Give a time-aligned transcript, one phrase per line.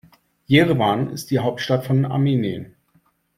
[0.47, 2.73] Jerewan ist die Hauptstadt von Armenien.